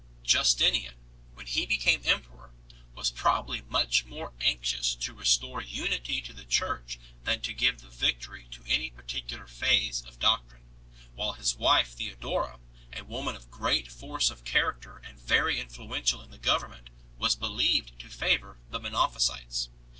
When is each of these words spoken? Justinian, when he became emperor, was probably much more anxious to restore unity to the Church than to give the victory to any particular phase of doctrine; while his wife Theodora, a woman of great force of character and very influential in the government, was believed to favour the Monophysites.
Justinian, 0.23 0.95
when 1.35 1.45
he 1.45 1.67
became 1.67 2.01
emperor, 2.05 2.49
was 2.95 3.11
probably 3.11 3.61
much 3.61 4.03
more 4.03 4.33
anxious 4.41 4.95
to 4.95 5.13
restore 5.13 5.61
unity 5.61 6.21
to 6.21 6.33
the 6.33 6.43
Church 6.43 6.97
than 7.23 7.39
to 7.41 7.53
give 7.53 7.79
the 7.81 7.87
victory 7.87 8.47
to 8.49 8.63
any 8.65 8.89
particular 8.89 9.45
phase 9.45 10.01
of 10.03 10.17
doctrine; 10.17 10.63
while 11.13 11.33
his 11.33 11.53
wife 11.55 11.89
Theodora, 11.93 12.59
a 12.91 13.03
woman 13.03 13.35
of 13.35 13.51
great 13.51 13.91
force 13.91 14.31
of 14.31 14.43
character 14.43 14.97
and 14.97 15.19
very 15.19 15.59
influential 15.59 16.23
in 16.23 16.31
the 16.31 16.39
government, 16.39 16.89
was 17.19 17.35
believed 17.35 17.99
to 17.99 18.09
favour 18.09 18.57
the 18.71 18.79
Monophysites. 18.79 19.69